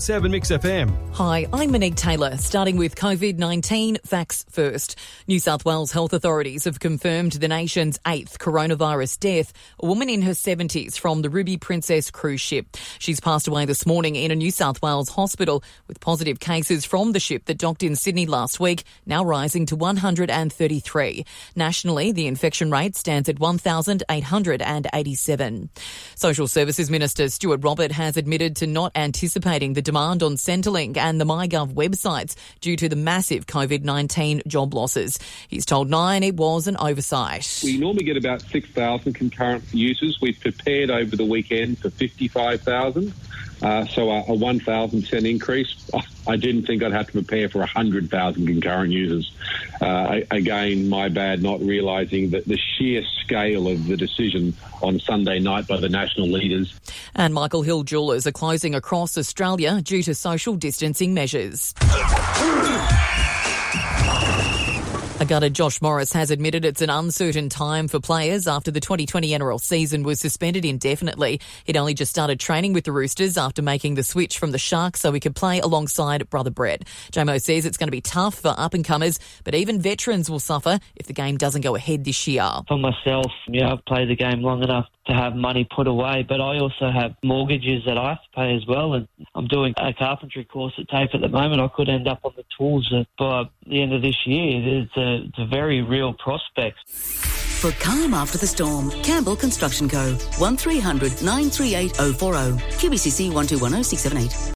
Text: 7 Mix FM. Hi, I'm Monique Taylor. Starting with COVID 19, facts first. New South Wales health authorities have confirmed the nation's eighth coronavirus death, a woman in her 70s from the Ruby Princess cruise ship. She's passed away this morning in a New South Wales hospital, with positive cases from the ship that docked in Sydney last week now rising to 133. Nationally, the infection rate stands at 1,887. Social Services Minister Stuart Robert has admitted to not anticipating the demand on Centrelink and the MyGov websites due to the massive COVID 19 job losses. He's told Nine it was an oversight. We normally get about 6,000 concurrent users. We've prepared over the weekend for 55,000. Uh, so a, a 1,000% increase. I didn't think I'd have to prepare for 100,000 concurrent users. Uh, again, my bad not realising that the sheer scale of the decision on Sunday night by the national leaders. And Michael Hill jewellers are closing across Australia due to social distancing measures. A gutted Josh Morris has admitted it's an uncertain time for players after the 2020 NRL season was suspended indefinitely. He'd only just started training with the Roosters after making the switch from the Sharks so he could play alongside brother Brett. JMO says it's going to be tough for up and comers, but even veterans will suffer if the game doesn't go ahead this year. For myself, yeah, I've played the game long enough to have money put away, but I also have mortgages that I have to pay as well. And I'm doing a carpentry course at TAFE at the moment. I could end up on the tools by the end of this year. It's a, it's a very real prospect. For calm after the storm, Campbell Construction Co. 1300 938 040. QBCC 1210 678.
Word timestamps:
7 0.00 0.30
Mix 0.30 0.50
FM. 0.50 0.90
Hi, 1.14 1.46
I'm 1.52 1.72
Monique 1.72 1.96
Taylor. 1.96 2.36
Starting 2.36 2.76
with 2.76 2.94
COVID 2.94 3.38
19, 3.38 3.98
facts 4.04 4.44
first. 4.50 4.96
New 5.26 5.40
South 5.40 5.64
Wales 5.64 5.90
health 5.90 6.12
authorities 6.12 6.64
have 6.64 6.78
confirmed 6.78 7.32
the 7.32 7.48
nation's 7.48 7.98
eighth 8.06 8.38
coronavirus 8.38 9.18
death, 9.18 9.52
a 9.80 9.86
woman 9.86 10.08
in 10.08 10.22
her 10.22 10.32
70s 10.32 10.98
from 10.98 11.22
the 11.22 11.30
Ruby 11.30 11.56
Princess 11.56 12.10
cruise 12.10 12.40
ship. 12.40 12.76
She's 12.98 13.20
passed 13.20 13.48
away 13.48 13.64
this 13.64 13.86
morning 13.86 14.16
in 14.16 14.30
a 14.30 14.36
New 14.36 14.50
South 14.50 14.82
Wales 14.82 15.08
hospital, 15.08 15.64
with 15.88 16.00
positive 16.00 16.38
cases 16.38 16.84
from 16.84 17.12
the 17.12 17.20
ship 17.20 17.46
that 17.46 17.58
docked 17.58 17.82
in 17.82 17.96
Sydney 17.96 18.26
last 18.26 18.60
week 18.60 18.84
now 19.06 19.24
rising 19.24 19.66
to 19.66 19.76
133. 19.76 21.24
Nationally, 21.56 22.12
the 22.12 22.26
infection 22.26 22.70
rate 22.70 22.96
stands 22.96 23.28
at 23.28 23.40
1,887. 23.40 25.70
Social 26.14 26.46
Services 26.46 26.90
Minister 26.90 27.28
Stuart 27.28 27.64
Robert 27.64 27.92
has 27.92 28.16
admitted 28.16 28.56
to 28.56 28.66
not 28.66 28.92
anticipating 28.94 29.72
the 29.72 29.82
demand 29.88 30.22
on 30.22 30.34
Centrelink 30.34 30.98
and 30.98 31.18
the 31.18 31.24
MyGov 31.24 31.72
websites 31.72 32.34
due 32.60 32.76
to 32.76 32.90
the 32.90 32.94
massive 32.94 33.46
COVID 33.46 33.84
19 33.84 34.42
job 34.46 34.74
losses. 34.74 35.18
He's 35.48 35.64
told 35.64 35.88
Nine 35.88 36.22
it 36.22 36.34
was 36.34 36.66
an 36.66 36.76
oversight. 36.76 37.62
We 37.64 37.78
normally 37.78 38.04
get 38.04 38.18
about 38.18 38.42
6,000 38.42 39.14
concurrent 39.14 39.64
users. 39.72 40.20
We've 40.20 40.38
prepared 40.38 40.90
over 40.90 41.16
the 41.16 41.24
weekend 41.24 41.78
for 41.78 41.88
55,000. 41.88 43.14
Uh, 43.62 43.86
so 43.86 44.10
a, 44.10 44.20
a 44.20 44.36
1,000% 44.36 45.30
increase. 45.30 45.90
I 46.26 46.36
didn't 46.36 46.66
think 46.66 46.82
I'd 46.82 46.92
have 46.92 47.06
to 47.06 47.12
prepare 47.12 47.48
for 47.48 47.60
100,000 47.60 48.46
concurrent 48.46 48.92
users. 48.92 49.32
Uh, 49.80 50.20
again, 50.30 50.88
my 50.88 51.08
bad 51.08 51.42
not 51.42 51.60
realising 51.60 52.30
that 52.30 52.46
the 52.46 52.58
sheer 52.58 53.04
scale 53.22 53.68
of 53.68 53.86
the 53.86 53.96
decision 53.96 54.54
on 54.82 54.98
Sunday 55.00 55.38
night 55.38 55.66
by 55.66 55.78
the 55.78 55.88
national 55.88 56.28
leaders. 56.28 56.74
And 57.14 57.34
Michael 57.34 57.62
Hill 57.62 57.82
jewellers 57.82 58.26
are 58.26 58.32
closing 58.32 58.74
across 58.74 59.16
Australia 59.18 59.80
due 59.82 60.02
to 60.02 60.14
social 60.14 60.56
distancing 60.56 61.14
measures. 61.14 61.74
A 65.20 65.24
gutted 65.24 65.52
Josh 65.52 65.82
Morris 65.82 66.12
has 66.12 66.30
admitted 66.30 66.64
it's 66.64 66.80
an 66.80 66.90
uncertain 66.90 67.48
time 67.48 67.88
for 67.88 67.98
players 67.98 68.46
after 68.46 68.70
the 68.70 68.78
2020 68.78 69.30
NRL 69.30 69.60
season 69.60 70.04
was 70.04 70.20
suspended 70.20 70.64
indefinitely. 70.64 71.40
He'd 71.64 71.76
only 71.76 71.92
just 71.92 72.12
started 72.12 72.38
training 72.38 72.72
with 72.72 72.84
the 72.84 72.92
Roosters 72.92 73.36
after 73.36 73.60
making 73.60 73.96
the 73.96 74.04
switch 74.04 74.38
from 74.38 74.52
the 74.52 74.58
Sharks 74.58 75.00
so 75.00 75.10
he 75.10 75.18
could 75.18 75.34
play 75.34 75.58
alongside 75.58 76.30
brother 76.30 76.50
Brett. 76.50 76.84
JMO 77.10 77.42
says 77.42 77.66
it's 77.66 77.76
going 77.76 77.88
to 77.88 77.92
be 77.92 78.00
tough 78.00 78.36
for 78.36 78.54
up 78.56 78.74
and 78.74 78.84
comers, 78.84 79.18
but 79.42 79.56
even 79.56 79.80
veterans 79.80 80.30
will 80.30 80.38
suffer 80.38 80.78
if 80.94 81.08
the 81.08 81.12
game 81.12 81.36
doesn't 81.36 81.62
go 81.62 81.74
ahead 81.74 82.04
this 82.04 82.28
year. 82.28 82.48
For 82.68 82.78
myself, 82.78 83.32
yeah, 83.48 83.72
I've 83.72 83.84
played 83.86 84.10
the 84.10 84.16
game 84.16 84.40
long 84.42 84.62
enough 84.62 84.86
to 85.08 85.14
have 85.14 85.34
money 85.34 85.66
put 85.74 85.86
away, 85.86 86.24
but 86.28 86.40
I 86.40 86.58
also 86.58 86.90
have 86.90 87.14
mortgages 87.22 87.84
that 87.86 87.98
I 87.98 88.10
have 88.10 88.22
to 88.22 88.28
pay 88.34 88.54
as 88.54 88.66
well. 88.66 88.94
And 88.94 89.08
I'm 89.34 89.46
doing 89.46 89.74
a 89.76 89.92
carpentry 89.92 90.44
course 90.44 90.74
at 90.78 90.88
TAFE 90.88 91.14
at 91.14 91.20
the 91.20 91.28
moment. 91.28 91.60
I 91.60 91.68
could 91.68 91.88
end 91.88 92.06
up 92.06 92.20
on 92.24 92.32
the 92.36 92.44
tools 92.56 92.92
by 93.18 93.44
the 93.66 93.82
end 93.82 93.92
of 93.92 94.02
this 94.02 94.26
year. 94.26 94.82
It's 94.82 94.96
a, 94.96 95.26
it's 95.26 95.38
a 95.38 95.46
very 95.46 95.82
real 95.82 96.12
prospect. 96.12 96.78
For 96.88 97.72
calm 97.72 98.14
after 98.14 98.38
the 98.38 98.46
storm, 98.46 98.90
Campbell 99.02 99.34
Construction 99.34 99.88
Co. 99.88 100.14
1300 100.38 101.22
938 101.22 101.96
040. 101.96 102.38
QBCC 102.78 103.32
1210 103.32 103.82
678. 103.84 104.38